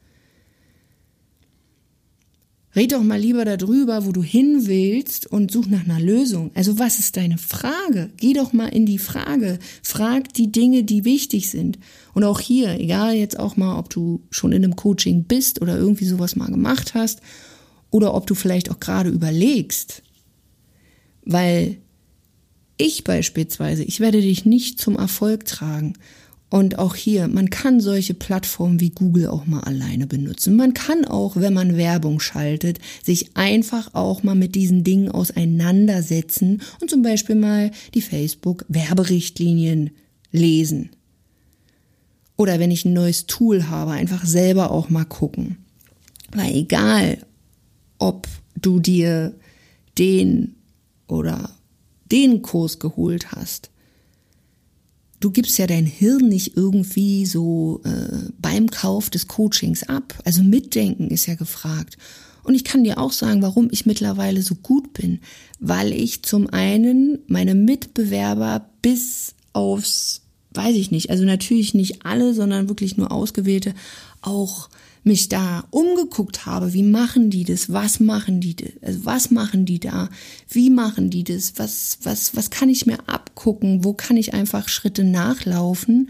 Red 2.73 2.93
doch 2.93 3.03
mal 3.03 3.19
lieber 3.19 3.43
darüber, 3.43 4.05
wo 4.05 4.13
du 4.13 4.23
hin 4.23 4.65
willst 4.65 5.27
und 5.27 5.51
such 5.51 5.67
nach 5.67 5.83
einer 5.83 5.99
Lösung. 5.99 6.51
Also 6.53 6.79
was 6.79 6.99
ist 6.99 7.17
deine 7.17 7.37
Frage? 7.37 8.11
Geh 8.15 8.31
doch 8.33 8.53
mal 8.53 8.67
in 8.67 8.85
die 8.85 8.97
Frage. 8.97 9.59
Frag 9.83 10.33
die 10.33 10.51
Dinge, 10.51 10.83
die 10.83 11.03
wichtig 11.03 11.49
sind. 11.49 11.79
Und 12.13 12.23
auch 12.23 12.39
hier, 12.39 12.79
egal 12.79 13.15
jetzt 13.15 13.37
auch 13.37 13.57
mal, 13.57 13.77
ob 13.77 13.89
du 13.89 14.21
schon 14.29 14.53
in 14.53 14.63
einem 14.63 14.77
Coaching 14.77 15.25
bist 15.25 15.61
oder 15.61 15.77
irgendwie 15.77 16.05
sowas 16.05 16.37
mal 16.37 16.49
gemacht 16.49 16.93
hast 16.93 17.19
oder 17.89 18.13
ob 18.13 18.25
du 18.25 18.35
vielleicht 18.35 18.71
auch 18.71 18.79
gerade 18.79 19.09
überlegst. 19.09 20.01
Weil 21.25 21.77
ich 22.77 23.03
beispielsweise, 23.03 23.83
ich 23.83 23.99
werde 23.99 24.21
dich 24.21 24.45
nicht 24.45 24.79
zum 24.79 24.95
Erfolg 24.95 25.45
tragen. 25.45 25.93
Und 26.51 26.77
auch 26.79 26.95
hier, 26.95 27.29
man 27.29 27.49
kann 27.49 27.79
solche 27.79 28.13
Plattformen 28.13 28.81
wie 28.81 28.89
Google 28.89 29.27
auch 29.27 29.45
mal 29.45 29.61
alleine 29.61 30.05
benutzen. 30.05 30.57
Man 30.57 30.73
kann 30.73 31.05
auch, 31.05 31.37
wenn 31.37 31.53
man 31.53 31.77
Werbung 31.77 32.19
schaltet, 32.19 32.79
sich 33.01 33.37
einfach 33.37 33.93
auch 33.93 34.21
mal 34.23 34.35
mit 34.35 34.53
diesen 34.53 34.83
Dingen 34.83 35.09
auseinandersetzen 35.09 36.61
und 36.81 36.89
zum 36.89 37.03
Beispiel 37.03 37.35
mal 37.35 37.71
die 37.93 38.01
Facebook-Werberichtlinien 38.01 39.91
lesen. 40.33 40.89
Oder 42.35 42.59
wenn 42.59 42.71
ich 42.71 42.83
ein 42.83 42.91
neues 42.91 43.27
Tool 43.27 43.69
habe, 43.69 43.91
einfach 43.91 44.25
selber 44.25 44.71
auch 44.71 44.89
mal 44.89 45.05
gucken. 45.05 45.55
Weil 46.33 46.53
egal, 46.53 47.25
ob 47.97 48.27
du 48.57 48.81
dir 48.81 49.33
den 49.97 50.57
oder 51.07 51.49
den 52.11 52.41
Kurs 52.41 52.79
geholt 52.79 53.31
hast, 53.31 53.70
du 55.21 55.31
gibst 55.31 55.57
ja 55.57 55.67
dein 55.67 55.85
Hirn 55.85 56.27
nicht 56.27 56.57
irgendwie 56.57 57.25
so 57.25 57.81
äh, 57.85 58.29
beim 58.39 58.69
Kauf 58.69 59.09
des 59.09 59.27
Coachings 59.27 59.83
ab. 59.83 60.19
Also 60.25 60.43
mitdenken 60.43 61.09
ist 61.09 61.27
ja 61.27 61.35
gefragt. 61.35 61.97
Und 62.43 62.55
ich 62.55 62.63
kann 62.63 62.83
dir 62.83 62.97
auch 62.97 63.11
sagen, 63.11 63.41
warum 63.41 63.69
ich 63.71 63.85
mittlerweile 63.85 64.41
so 64.41 64.55
gut 64.55 64.93
bin, 64.93 65.19
weil 65.59 65.93
ich 65.93 66.23
zum 66.23 66.49
einen 66.49 67.19
meine 67.27 67.53
Mitbewerber 67.53 68.67
bis 68.81 69.35
aufs, 69.53 70.21
weiß 70.53 70.75
ich 70.75 70.89
nicht, 70.89 71.11
also 71.11 71.23
natürlich 71.23 71.75
nicht 71.75 72.03
alle, 72.03 72.33
sondern 72.33 72.67
wirklich 72.67 72.97
nur 72.97 73.11
ausgewählte, 73.11 73.75
auch 74.21 74.69
mich 75.03 75.29
da 75.29 75.63
umgeguckt 75.71 76.45
habe, 76.45 76.73
wie 76.73 76.83
machen 76.83 77.29
die 77.29 77.43
das, 77.43 77.71
was 77.71 77.99
machen 77.99 78.39
die 78.39 78.55
also 78.81 79.05
was 79.05 79.31
machen 79.31 79.65
die 79.65 79.79
da, 79.79 80.09
wie 80.47 80.69
machen 80.69 81.09
die 81.09 81.23
das, 81.23 81.53
was, 81.57 81.99
was, 82.03 82.35
was 82.35 82.51
kann 82.51 82.69
ich 82.69 82.85
mir 82.85 82.99
abgucken, 83.07 83.83
wo 83.83 83.93
kann 83.93 84.17
ich 84.17 84.33
einfach 84.33 84.69
Schritte 84.69 85.03
nachlaufen, 85.03 86.09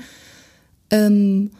ähm, 0.89 1.51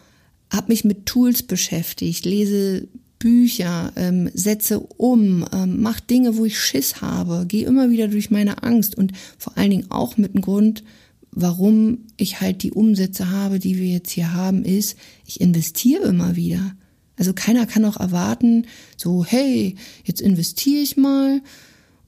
habe 0.52 0.68
mich 0.68 0.84
mit 0.84 1.06
Tools 1.06 1.44
beschäftigt, 1.44 2.26
lese 2.26 2.90
Bücher, 3.18 3.94
ähm, 3.96 4.30
setze 4.34 4.80
um, 4.80 5.46
ähm, 5.54 5.82
mach 5.82 6.00
Dinge, 6.00 6.38
wo 6.38 6.46
ich 6.46 6.60
Schiss 6.60 7.02
habe, 7.02 7.46
gehe 7.48 7.66
immer 7.66 7.92
wieder 7.92 8.08
durch 8.10 8.32
meine 8.32 8.64
Angst 8.64 8.98
und 8.98 9.14
vor 9.38 9.58
allen 9.58 9.70
Dingen 9.70 9.92
auch 9.92 10.18
mit 10.18 10.34
dem 10.34 10.42
Grund, 10.42 10.84
warum 11.32 12.00
ich 12.18 12.42
halt 12.42 12.64
die 12.64 12.72
Umsätze 12.72 13.30
habe, 13.30 13.60
die 13.60 13.78
wir 13.78 13.88
jetzt 13.88 14.12
hier 14.12 14.34
haben, 14.34 14.66
ist, 14.66 14.98
ich 15.26 15.40
investiere 15.40 16.10
immer 16.10 16.36
wieder. 16.36 16.76
Also 17.18 17.34
keiner 17.34 17.66
kann 17.66 17.86
auch 17.86 17.98
erwarten, 17.98 18.66
so, 18.98 19.26
hey, 19.26 19.76
jetzt 20.04 20.22
investiere 20.22 20.82
ich 20.82 20.98
mal. 20.98 21.42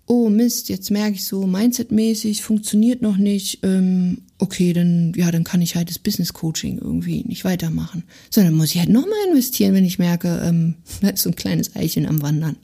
Oh 0.06 0.30
Mist, 0.30 0.70
jetzt 0.70 0.92
merke 0.92 1.16
ich 1.16 1.24
so, 1.24 1.46
Mindset-mäßig 1.46 2.42
funktioniert 2.42 3.02
noch 3.02 3.18
nicht. 3.18 3.60
Ähm, 3.64 4.24
okay, 4.38 4.74
dann, 4.74 5.14
ja, 5.16 5.32
dann 5.32 5.44
kann 5.46 5.62
ich 5.62 5.76
halt 5.76 5.90
das 5.90 6.00
Business 6.00 6.34
Coaching 6.34 6.78
irgendwie 6.78 7.24
nicht 7.24 7.46
weitermachen. 7.46 8.04
Sondern 8.30 8.56
muss 8.56 8.74
ich 8.74 8.80
halt 8.80 8.90
nochmal 8.90 9.18
investieren, 9.30 9.74
wenn 9.74 9.86
ich 9.86 10.00
merke, 10.00 10.42
ähm, 10.44 10.76
da 11.02 11.10
ist 11.10 11.24
so 11.24 11.30
ein 11.30 11.36
kleines 11.36 11.76
Eichchen 11.76 12.06
am 12.06 12.22
Wandern. 12.22 12.58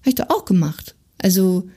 Habe 0.00 0.10
ich 0.10 0.14
doch 0.16 0.30
auch 0.30 0.44
gemacht. 0.44 0.94
Also, 1.18 1.68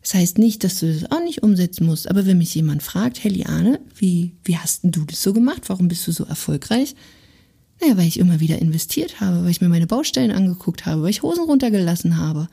das 0.00 0.14
heißt 0.14 0.38
nicht, 0.38 0.64
dass 0.64 0.80
du 0.80 0.92
das 0.92 1.10
auch 1.10 1.22
nicht 1.22 1.42
umsetzen 1.42 1.86
musst. 1.86 2.08
Aber 2.08 2.26
wenn 2.26 2.38
mich 2.38 2.54
jemand 2.54 2.82
fragt, 2.82 3.22
hey 3.22 3.30
Liane, 3.30 3.80
wie, 3.96 4.32
wie 4.44 4.56
hast 4.56 4.84
denn 4.84 4.92
du 4.92 5.04
das 5.04 5.22
so 5.22 5.32
gemacht? 5.32 5.62
Warum 5.68 5.88
bist 5.88 6.06
du 6.06 6.12
so 6.12 6.24
erfolgreich? 6.24 6.94
Naja, 7.82 7.96
weil 7.96 8.06
ich 8.06 8.18
immer 8.18 8.38
wieder 8.38 8.60
investiert 8.60 9.20
habe, 9.20 9.42
weil 9.42 9.50
ich 9.50 9.60
mir 9.60 9.68
meine 9.68 9.88
Baustellen 9.88 10.30
angeguckt 10.30 10.86
habe, 10.86 11.02
weil 11.02 11.10
ich 11.10 11.22
Hosen 11.22 11.44
runtergelassen 11.44 12.16
habe, 12.16 12.48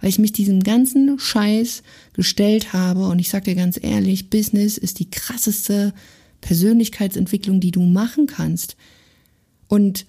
weil 0.00 0.10
ich 0.10 0.20
mich 0.20 0.32
diesem 0.32 0.62
ganzen 0.62 1.18
Scheiß 1.18 1.82
gestellt 2.12 2.72
habe. 2.72 3.08
Und 3.08 3.18
ich 3.18 3.30
sag 3.30 3.44
dir 3.44 3.56
ganz 3.56 3.78
ehrlich, 3.82 4.30
Business 4.30 4.78
ist 4.78 5.00
die 5.00 5.10
krasseste 5.10 5.92
Persönlichkeitsentwicklung, 6.40 7.58
die 7.60 7.72
du 7.72 7.80
machen 7.80 8.26
kannst. 8.26 8.76
Und 9.66 10.06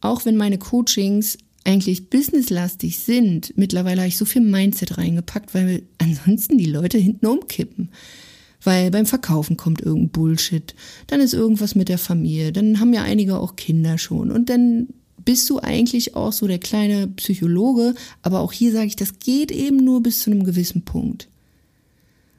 auch 0.00 0.24
wenn 0.24 0.36
meine 0.36 0.58
Coachings 0.58 1.38
eigentlich 1.64 2.10
businesslastig 2.10 2.98
sind, 2.98 3.52
mittlerweile 3.56 4.00
habe 4.00 4.08
ich 4.08 4.16
so 4.16 4.24
viel 4.24 4.42
Mindset 4.42 4.98
reingepackt, 4.98 5.54
weil 5.54 5.82
ansonsten 5.98 6.58
die 6.58 6.66
Leute 6.66 6.98
hinten 6.98 7.26
umkippen 7.26 7.90
weil 8.68 8.90
beim 8.90 9.06
Verkaufen 9.06 9.56
kommt 9.56 9.80
irgendein 9.80 10.10
Bullshit, 10.10 10.74
dann 11.06 11.22
ist 11.22 11.32
irgendwas 11.32 11.74
mit 11.74 11.88
der 11.88 11.96
Familie, 11.96 12.52
dann 12.52 12.80
haben 12.80 12.92
ja 12.92 13.02
einige 13.02 13.38
auch 13.38 13.56
Kinder 13.56 13.96
schon 13.96 14.30
und 14.30 14.50
dann 14.50 14.88
bist 15.24 15.48
du 15.48 15.58
eigentlich 15.58 16.14
auch 16.14 16.34
so 16.34 16.46
der 16.46 16.58
kleine 16.58 17.06
Psychologe, 17.08 17.94
aber 18.20 18.40
auch 18.40 18.52
hier 18.52 18.70
sage 18.72 18.88
ich, 18.88 18.96
das 18.96 19.20
geht 19.20 19.50
eben 19.50 19.78
nur 19.78 20.02
bis 20.02 20.20
zu 20.20 20.30
einem 20.30 20.44
gewissen 20.44 20.82
Punkt. 20.82 21.28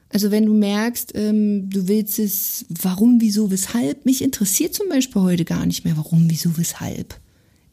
Also 0.08 0.30
wenn 0.30 0.46
du 0.46 0.54
merkst, 0.54 1.14
ähm, 1.16 1.68
du 1.68 1.88
willst 1.88 2.20
es, 2.20 2.64
warum, 2.68 3.20
wieso, 3.20 3.50
weshalb, 3.50 4.06
mich 4.06 4.22
interessiert 4.22 4.72
zum 4.72 4.88
Beispiel 4.88 5.22
heute 5.22 5.44
gar 5.44 5.66
nicht 5.66 5.84
mehr, 5.84 5.96
warum, 5.96 6.30
wieso, 6.30 6.56
weshalb. 6.56 7.18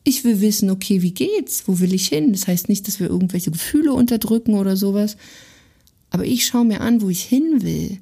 Ich 0.03 0.23
will 0.23 0.41
wissen, 0.41 0.71
okay, 0.71 1.03
wie 1.03 1.13
geht's? 1.13 1.67
Wo 1.67 1.79
will 1.79 1.93
ich 1.93 2.07
hin? 2.07 2.31
Das 2.31 2.47
heißt 2.47 2.69
nicht, 2.69 2.87
dass 2.87 2.99
wir 2.99 3.07
irgendwelche 3.07 3.51
Gefühle 3.51 3.93
unterdrücken 3.93 4.55
oder 4.55 4.75
sowas. 4.75 5.15
Aber 6.09 6.25
ich 6.25 6.47
schaue 6.47 6.65
mir 6.65 6.81
an, 6.81 7.01
wo 7.01 7.09
ich 7.09 7.21
hin 7.21 7.61
will. 7.61 7.99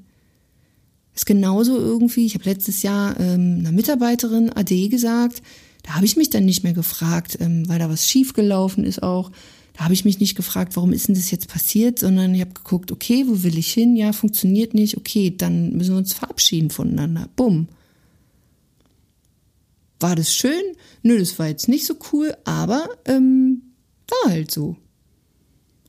Ist 1.15 1.25
genauso 1.25 1.77
irgendwie, 1.77 2.25
ich 2.25 2.35
habe 2.35 2.45
letztes 2.45 2.83
Jahr 2.83 3.17
ähm, 3.19 3.57
einer 3.59 3.71
Mitarbeiterin 3.71 4.51
AD 4.51 4.89
gesagt, 4.89 5.41
da 5.83 5.95
habe 5.95 6.05
ich 6.05 6.17
mich 6.17 6.29
dann 6.29 6.45
nicht 6.45 6.63
mehr 6.63 6.73
gefragt, 6.73 7.37
ähm, 7.39 7.67
weil 7.69 7.79
da 7.79 7.89
was 7.89 8.05
schiefgelaufen 8.05 8.83
ist 8.83 9.01
auch. 9.01 9.31
Da 9.73 9.85
habe 9.85 9.93
ich 9.93 10.05
mich 10.05 10.19
nicht 10.19 10.35
gefragt, 10.35 10.75
warum 10.75 10.93
ist 10.93 11.07
denn 11.07 11.15
das 11.15 11.31
jetzt 11.31 11.47
passiert, 11.47 11.99
sondern 11.99 12.33
ich 12.33 12.41
habe 12.41 12.53
geguckt, 12.53 12.91
okay, 12.91 13.25
wo 13.27 13.43
will 13.43 13.57
ich 13.57 13.73
hin? 13.73 13.95
Ja, 13.95 14.13
funktioniert 14.13 14.73
nicht. 14.73 14.97
Okay, 14.97 15.33
dann 15.35 15.73
müssen 15.73 15.91
wir 15.91 15.97
uns 15.97 16.13
verabschieden 16.13 16.69
voneinander. 16.69 17.29
Bumm. 17.35 17.67
War 19.99 20.15
das 20.15 20.33
schön? 20.33 20.61
Nö, 21.03 21.17
das 21.17 21.39
war 21.39 21.47
jetzt 21.47 21.67
nicht 21.67 21.85
so 21.85 21.95
cool, 22.11 22.35
aber 22.43 22.87
ähm, 23.05 23.61
war 24.07 24.31
halt 24.31 24.51
so. 24.51 24.75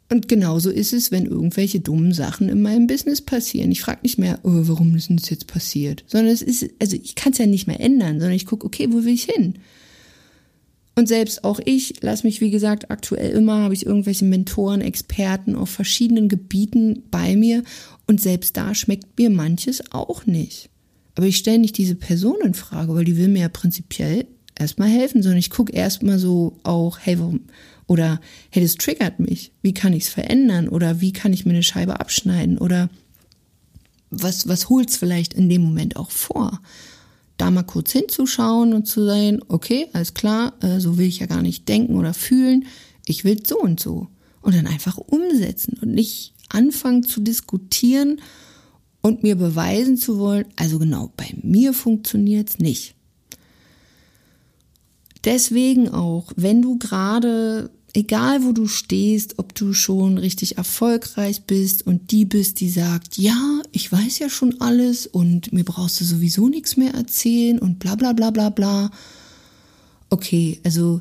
Und 0.09 0.29
genauso 0.29 0.71
ist 0.71 0.93
es, 0.93 1.11
wenn 1.11 1.27
irgendwelche 1.27 1.81
dummen 1.81 2.13
Sachen 2.13 2.49
in 2.49 2.63
meinem 2.63 2.87
Business 2.87 3.21
passieren. 3.21 3.73
Ich 3.73 3.81
frage 3.81 4.01
nicht 4.03 4.19
mehr, 4.19 4.39
oh, 4.45 4.51
warum 4.53 4.95
ist 4.95 5.09
denn 5.09 5.17
das 5.17 5.31
jetzt 5.31 5.49
passiert? 5.49 6.05
Sondern 6.07 6.33
es 6.33 6.43
ist, 6.43 6.71
also 6.79 6.97
ich 6.97 7.17
kann 7.17 7.33
es 7.33 7.39
ja 7.39 7.47
nicht 7.47 7.67
mehr 7.67 7.81
ändern, 7.81 8.21
sondern 8.21 8.37
ich 8.37 8.47
gucke, 8.47 8.67
okay, 8.67 8.87
wo 8.91 9.05
will 9.05 9.15
ich 9.15 9.25
hin? 9.25 9.55
Und 10.95 11.09
selbst 11.09 11.45
auch 11.45 11.61
ich 11.65 12.03
lasse 12.03 12.27
mich, 12.27 12.41
wie 12.41 12.51
gesagt, 12.51 12.91
aktuell 12.91 13.33
immer, 13.33 13.63
habe 13.65 13.75
ich 13.75 13.85
irgendwelche 13.85 14.25
Mentoren, 14.25 14.81
Experten 14.81 15.55
auf 15.55 15.69
verschiedenen 15.69 16.29
Gebieten 16.29 17.03
bei 17.11 17.37
mir. 17.37 17.65
Und 18.07 18.21
selbst 18.21 18.57
da 18.57 18.75
schmeckt 18.75 19.19
mir 19.19 19.29
manches 19.29 19.93
auch 19.93 20.25
nicht. 20.25 20.71
Aber 21.17 21.27
ich 21.27 21.37
stelle 21.37 21.59
nicht 21.59 21.77
diese 21.77 21.97
Person 21.97 22.37
in 22.45 22.55
Frage, 22.55 22.95
weil 22.95 23.05
die 23.05 23.17
will 23.17 23.29
mir 23.29 23.43
ja 23.43 23.49
prinzipiell 23.49 24.27
erstmal 24.59 24.89
helfen, 24.89 25.23
sondern 25.23 25.39
ich 25.39 25.51
gucke 25.51 25.73
erstmal 25.73 26.19
so 26.19 26.59
auch, 26.63 26.99
hey, 27.01 27.19
warum, 27.19 27.41
oder 27.87 28.21
hey, 28.51 28.63
das 28.63 28.75
triggert 28.75 29.21
mich. 29.21 29.53
Wie 29.63 29.75
kann 29.75 29.93
ich 29.93 30.05
es 30.05 30.09
verändern? 30.09 30.69
Oder 30.69 31.01
wie 31.01 31.13
kann 31.13 31.33
ich 31.33 31.47
mir 31.47 31.53
eine 31.53 31.63
Scheibe 31.63 32.01
abschneiden? 32.01 32.59
Oder 32.59 32.91
was, 34.11 34.49
was 34.49 34.69
holt's 34.69 34.97
vielleicht 34.97 35.35
in 35.35 35.49
dem 35.49 35.63
Moment 35.63 35.97
auch 35.97 36.11
vor? 36.11 36.61
Da 37.37 37.51
mal 37.51 37.63
kurz 37.63 37.93
hinzuschauen 37.93 38.73
und 38.73 38.87
zu 38.87 39.05
sein, 39.05 39.41
okay, 39.49 39.89
alles 39.93 40.15
klar, 40.15 40.55
äh, 40.63 40.81
so 40.81 40.99
will 40.99 41.07
ich 41.07 41.19
ja 41.19 41.27
gar 41.27 41.43
nicht 41.43 41.69
denken 41.69 41.97
oder 41.97 42.15
fühlen. 42.15 42.67
Ich 43.05 43.25
will 43.25 43.39
so 43.47 43.59
und 43.61 43.79
so. 43.79 44.09
Und 44.41 44.55
dann 44.55 44.67
einfach 44.67 44.97
umsetzen 44.97 45.79
und 45.81 45.93
nicht 45.93 46.35
anfangen 46.49 47.03
zu 47.03 47.21
diskutieren 47.21 48.21
und 49.01 49.23
mir 49.23 49.37
beweisen 49.37 49.97
zu 49.97 50.19
wollen, 50.19 50.47
also 50.57 50.79
genau, 50.79 51.13
bei 51.17 51.33
mir 51.43 51.73
funktioniert's 51.73 52.59
nicht. 52.59 52.96
Deswegen 55.27 55.91
auch, 55.91 56.33
wenn 56.37 56.63
du 56.63 56.79
gerade 56.79 57.71
egal 57.97 58.45
wo 58.45 58.53
du 58.53 58.69
stehst, 58.69 59.39
ob 59.39 59.55
du 59.55 59.73
schon 59.73 60.19
richtig 60.19 60.59
erfolgreich 60.59 61.45
bist 61.45 61.87
und 61.87 62.11
die 62.11 62.27
bist, 62.27 62.61
die 62.61 62.69
sagt, 62.69 63.17
ja, 63.17 63.63
ich 63.73 63.91
weiß 63.91 64.19
ja 64.19 64.29
schon 64.29 64.61
alles 64.61 65.07
und 65.07 65.53
mir 65.53 65.65
brauchst 65.65 66.01
du 66.01 66.05
sowieso 66.05 66.49
nichts 66.49 66.77
mehr 66.77 66.93
erzählen 66.93 67.59
und 67.59 67.79
bla 67.79 67.95
bla 67.95 68.13
bla 68.13 68.31
bla 68.31 68.51
bla. 68.51 68.91
Okay, 70.11 70.61
also 70.63 71.01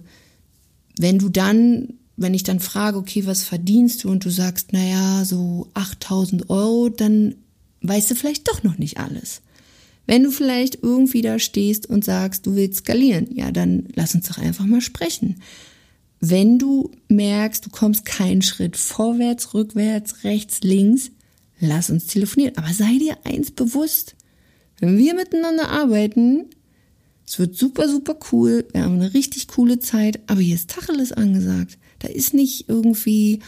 wenn 0.97 1.19
du 1.19 1.27
dann, 1.27 1.95
wenn 2.15 2.33
ich 2.33 2.43
dann 2.43 2.61
frage, 2.61 2.97
okay, 2.97 3.25
was 3.25 3.43
verdienst 3.43 4.05
du 4.05 4.09
und 4.09 4.23
du 4.23 4.29
sagst, 4.29 4.71
naja, 4.71 5.25
so 5.25 5.67
8000 5.73 6.49
Euro, 6.49 6.87
dann 6.87 7.35
weißt 7.81 8.09
du 8.09 8.15
vielleicht 8.15 8.47
doch 8.47 8.63
noch 8.63 8.77
nicht 8.77 8.99
alles. 8.99 9.41
Wenn 10.05 10.23
du 10.23 10.31
vielleicht 10.31 10.83
irgendwie 10.83 11.21
da 11.21 11.39
stehst 11.39 11.89
und 11.89 12.05
sagst, 12.05 12.45
du 12.45 12.55
willst 12.55 12.79
skalieren, 12.79 13.27
ja, 13.31 13.51
dann 13.51 13.87
lass 13.95 14.15
uns 14.15 14.27
doch 14.27 14.37
einfach 14.37 14.65
mal 14.65 14.81
sprechen. 14.81 15.41
Wenn 16.19 16.57
du 16.59 16.91
merkst, 17.07 17.65
du 17.65 17.69
kommst 17.69 18.05
keinen 18.05 18.41
Schritt 18.41 18.77
vorwärts, 18.77 19.53
rückwärts, 19.53 20.23
rechts, 20.23 20.61
links, 20.61 21.11
lass 21.59 21.89
uns 21.89 22.07
telefonieren. 22.07 22.57
Aber 22.57 22.71
sei 22.73 22.97
dir 22.99 23.17
eins 23.23 23.51
bewusst. 23.51 24.15
Wenn 24.79 24.97
wir 24.97 25.13
miteinander 25.13 25.69
arbeiten, 25.69 26.45
es 27.27 27.39
wird 27.39 27.55
super, 27.55 27.89
super 27.89 28.17
cool. 28.31 28.65
Wir 28.71 28.83
haben 28.83 28.95
eine 28.95 29.13
richtig 29.13 29.47
coole 29.47 29.79
Zeit. 29.79 30.19
Aber 30.27 30.41
hier 30.41 30.55
ist 30.55 30.69
Tacheles 30.69 31.11
angesagt. 31.11 31.77
Da 31.99 32.07
ist 32.07 32.33
nicht 32.33 32.69
irgendwie, 32.69 33.39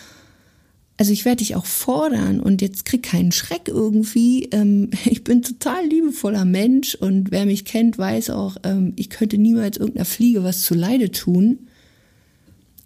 also 0.98 1.14
ich 1.14 1.26
werde 1.26 1.38
dich 1.38 1.56
auch 1.56 1.66
fordern 1.66 2.40
und 2.40 2.62
jetzt 2.62 2.86
krieg 2.86 3.04
keinen 3.04 3.32
Schreck 3.32 3.68
irgendwie. 3.68 4.46
Ähm, 4.46 4.90
ich 5.06 5.24
bin 5.24 5.44
total 5.44 5.86
liebevoller 5.86 6.46
Mensch 6.46 6.96
und 6.96 7.32
wer 7.32 7.46
mich 7.46 7.66
kennt, 7.66 7.98
weiß 7.98 8.32
auch, 8.32 8.58
ähm, 8.64 8.94
ich 8.96 9.10
könnte 9.10 9.38
niemals 9.38 9.78
irgendeiner 9.78 10.06
Fliege 10.06 10.44
was 10.44 10.64
zu 10.64 10.74
Leide 10.74 11.12
tun. 11.12 11.60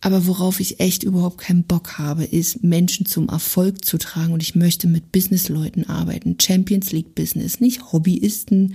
Aber 0.03 0.25
worauf 0.25 0.60
ich 0.60 0.80
echt 0.80 1.03
überhaupt 1.03 1.38
keinen 1.38 1.63
Bock 1.63 2.00
habe, 2.00 2.24
ist 2.24 2.63
Menschen 2.63 3.06
zum 3.06 3.30
Erfolg 3.30 3.86
zu 3.86 4.00
tragen 4.00 4.34
und 4.34 4.41
ich 4.41 4.56
möchte 4.56 4.88
mit 4.88 5.12
Businessleuten 5.12 5.88
arbeiten, 5.88 6.38
Champions 6.41 6.91
League 6.91 7.13
Business, 7.13 7.60
nicht 7.60 7.94
Hobbyisten 7.94 8.74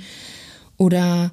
oder 0.76 1.32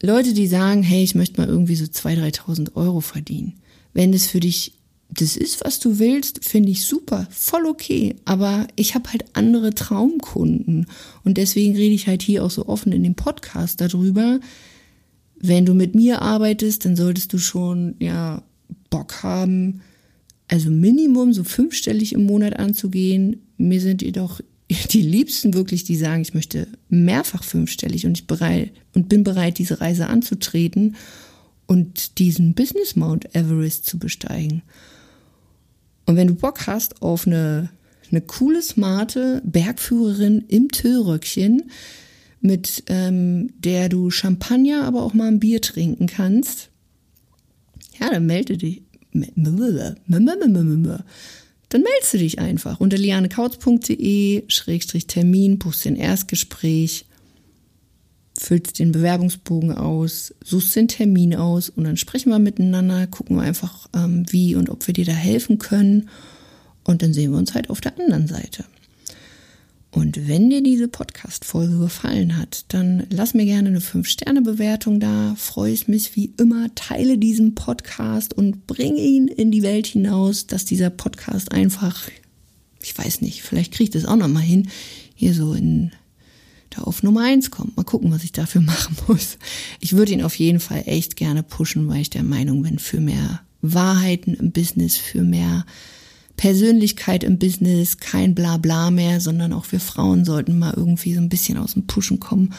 Leute, 0.00 0.32
die 0.32 0.46
sagen, 0.46 0.84
hey, 0.84 1.02
ich 1.02 1.16
möchte 1.16 1.40
mal 1.40 1.48
irgendwie 1.48 1.74
so 1.74 1.84
2.000, 1.84 2.36
3.000 2.46 2.76
Euro 2.76 3.00
verdienen. 3.00 3.54
Wenn 3.92 4.14
es 4.14 4.28
für 4.28 4.38
dich 4.38 4.74
das 5.12 5.36
ist, 5.36 5.64
was 5.64 5.80
du 5.80 5.98
willst, 5.98 6.44
finde 6.44 6.70
ich 6.70 6.84
super, 6.84 7.26
voll 7.30 7.66
okay. 7.66 8.16
Aber 8.24 8.66
ich 8.76 8.94
habe 8.94 9.10
halt 9.10 9.24
andere 9.32 9.74
Traumkunden. 9.74 10.86
Und 11.24 11.36
deswegen 11.36 11.74
rede 11.74 11.94
ich 11.94 12.06
halt 12.06 12.22
hier 12.22 12.44
auch 12.44 12.50
so 12.50 12.66
offen 12.66 12.92
in 12.92 13.02
dem 13.02 13.14
Podcast 13.14 13.80
darüber. 13.80 14.40
Wenn 15.40 15.66
du 15.66 15.74
mit 15.74 15.94
mir 15.94 16.22
arbeitest, 16.22 16.84
dann 16.84 16.96
solltest 16.96 17.32
du 17.32 17.38
schon, 17.38 17.96
ja, 17.98 18.42
Bock 18.88 19.22
haben, 19.22 19.80
also 20.48 20.70
Minimum 20.70 21.32
so 21.32 21.44
fünfstellig 21.44 22.12
im 22.12 22.26
Monat 22.26 22.58
anzugehen. 22.58 23.42
Mir 23.56 23.80
sind 23.80 24.02
jedoch 24.02 24.40
die 24.90 25.02
Liebsten 25.02 25.54
wirklich, 25.54 25.84
die 25.84 25.96
sagen, 25.96 26.22
ich 26.22 26.34
möchte 26.34 26.68
mehrfach 26.88 27.42
fünfstellig 27.42 28.06
und 28.06 28.18
ich 28.18 28.26
bereit 28.26 28.72
und 28.94 29.08
bin 29.08 29.24
bereit, 29.24 29.58
diese 29.58 29.80
Reise 29.80 30.06
anzutreten 30.06 30.96
und 31.66 32.18
diesen 32.18 32.54
Business 32.54 32.96
Mount 32.96 33.34
Everest 33.34 33.86
zu 33.86 33.98
besteigen. 33.98 34.62
Und 36.10 36.16
wenn 36.16 36.26
du 36.26 36.34
Bock 36.34 36.66
hast 36.66 37.02
auf 37.02 37.24
eine, 37.24 37.70
eine 38.10 38.20
coole, 38.20 38.60
smarte 38.62 39.40
Bergführerin 39.44 40.44
im 40.48 40.68
Tüllröckchen, 40.68 41.70
mit 42.40 42.82
ähm, 42.88 43.52
der 43.60 43.88
du 43.88 44.10
Champagner, 44.10 44.86
aber 44.86 45.04
auch 45.04 45.14
mal 45.14 45.28
ein 45.28 45.38
Bier 45.38 45.62
trinken 45.62 46.08
kannst, 46.08 46.70
ja, 48.00 48.10
dann 48.10 48.26
melde 48.26 48.56
dich. 48.56 48.82
Dann 49.12 49.36
meldest 51.82 52.12
du 52.12 52.18
dich 52.18 52.40
einfach 52.40 52.80
unter 52.80 52.98
lianekautz.de 52.98 54.42
Schrägstrich 54.48 55.06
Termin, 55.06 55.60
buchst 55.60 55.84
den 55.84 55.94
Erstgespräch, 55.94 57.06
füllst 58.38 58.78
den 58.78 58.92
Bewerbungsbogen 58.92 59.72
aus, 59.72 60.34
suchst 60.42 60.74
den 60.76 60.88
Termin 60.88 61.34
aus 61.34 61.68
und 61.68 61.84
dann 61.84 61.96
sprechen 61.96 62.30
wir 62.30 62.38
miteinander, 62.38 63.06
gucken 63.06 63.36
wir 63.36 63.42
einfach, 63.42 63.88
ähm, 63.94 64.24
wie 64.30 64.54
und 64.54 64.70
ob 64.70 64.86
wir 64.86 64.94
dir 64.94 65.04
da 65.04 65.12
helfen 65.12 65.58
können. 65.58 66.08
Und 66.84 67.02
dann 67.02 67.12
sehen 67.12 67.32
wir 67.32 67.38
uns 67.38 67.54
halt 67.54 67.70
auf 67.70 67.80
der 67.80 67.98
anderen 67.98 68.26
Seite. 68.26 68.64
Und 69.92 70.28
wenn 70.28 70.50
dir 70.50 70.62
diese 70.62 70.86
Podcast-Folge 70.86 71.78
gefallen 71.78 72.38
hat, 72.38 72.64
dann 72.68 73.06
lass 73.10 73.34
mir 73.34 73.44
gerne 73.44 73.68
eine 73.68 73.80
5-Sterne-Bewertung 73.80 75.00
da. 75.00 75.34
Freue 75.36 75.72
ich 75.72 75.88
mich 75.88 76.14
wie 76.14 76.32
immer. 76.38 76.72
Teile 76.76 77.18
diesen 77.18 77.56
Podcast 77.56 78.32
und 78.32 78.68
bring 78.68 78.96
ihn 78.96 79.26
in 79.26 79.50
die 79.50 79.62
Welt 79.62 79.88
hinaus, 79.88 80.46
dass 80.46 80.64
dieser 80.64 80.90
Podcast 80.90 81.50
einfach, 81.50 82.08
ich 82.80 82.96
weiß 82.96 83.20
nicht, 83.20 83.42
vielleicht 83.42 83.72
kriegt 83.72 83.96
es 83.96 84.04
auch 84.04 84.16
noch 84.16 84.28
mal 84.28 84.38
hin, 84.38 84.68
hier 85.16 85.34
so 85.34 85.54
in 85.54 85.90
da 86.70 86.82
auf 86.82 87.02
Nummer 87.02 87.22
1 87.22 87.50
kommt. 87.50 87.76
Mal 87.76 87.84
gucken, 87.84 88.10
was 88.10 88.24
ich 88.24 88.32
dafür 88.32 88.60
machen 88.62 88.96
muss. 89.06 89.38
Ich 89.80 89.94
würde 89.94 90.12
ihn 90.12 90.22
auf 90.22 90.34
jeden 90.36 90.60
Fall 90.60 90.84
echt 90.86 91.16
gerne 91.16 91.42
pushen, 91.42 91.88
weil 91.88 92.00
ich 92.00 92.10
der 92.10 92.22
Meinung 92.22 92.62
bin, 92.62 92.78
für 92.78 93.00
mehr 93.00 93.40
Wahrheiten 93.62 94.34
im 94.34 94.52
Business, 94.52 94.96
für 94.96 95.22
mehr 95.22 95.66
Persönlichkeit 96.36 97.22
im 97.22 97.38
Business, 97.38 97.98
kein 97.98 98.34
Blabla 98.34 98.90
mehr, 98.90 99.20
sondern 99.20 99.52
auch 99.52 99.70
wir 99.72 99.80
Frauen 99.80 100.24
sollten 100.24 100.58
mal 100.58 100.72
irgendwie 100.74 101.12
so 101.12 101.20
ein 101.20 101.28
bisschen 101.28 101.58
aus 101.58 101.74
dem 101.74 101.86
Pushen 101.86 102.18
kommen. 102.18 102.54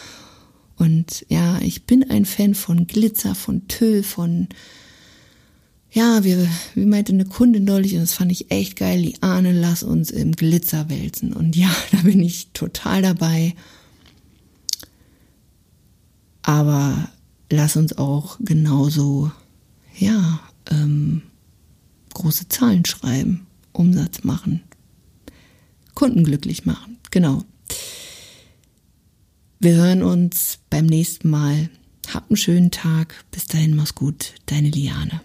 Und 0.78 1.26
ja, 1.30 1.60
ich 1.62 1.86
bin 1.86 2.10
ein 2.10 2.26
Fan 2.26 2.54
von 2.54 2.86
Glitzer, 2.86 3.34
von 3.34 3.68
Tüll, 3.68 4.04
von 4.04 4.50
ja, 5.92 6.24
wir, 6.24 6.48
wie 6.74 6.86
meinte 6.86 7.12
eine 7.12 7.26
Kundin 7.26 7.66
neulich, 7.66 7.94
und 7.94 8.02
das 8.02 8.14
fand 8.14 8.32
ich 8.32 8.50
echt 8.50 8.78
geil, 8.78 9.00
Liane, 9.00 9.52
lass 9.52 9.84
uns 9.84 10.10
im 10.10 10.32
Glitzer 10.32 10.90
wälzen. 10.90 11.34
Und 11.34 11.56
ja, 11.56 11.70
da 11.92 11.98
bin 12.00 12.22
ich 12.22 12.50
total 12.54 13.02
dabei. 13.02 13.54
Aber 16.44 17.10
lass 17.50 17.76
uns 17.76 17.98
auch 17.98 18.38
genauso, 18.40 19.32
ja, 19.98 20.40
ähm, 20.70 21.24
große 22.14 22.48
Zahlen 22.50 22.86
schreiben. 22.86 23.48
Umsatz 23.74 24.24
machen, 24.24 24.62
Kunden 25.96 26.24
glücklich 26.24 26.66
machen. 26.66 26.98
Genau. 27.10 27.44
Wir 29.60 29.76
hören 29.76 30.04
uns 30.04 30.60
beim 30.70 30.86
nächsten 30.86 31.30
Mal. 31.30 31.70
Hab 32.12 32.30
einen 32.30 32.38
schönen 32.38 32.72
Tag. 32.72 33.24
Bis 33.32 33.46
dahin, 33.46 33.76
mach's 33.76 33.96
gut. 33.96 34.34
Deine 34.48 34.70
Liane. 34.70 35.22